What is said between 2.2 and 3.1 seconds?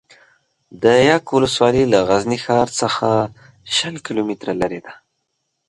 ښار څخه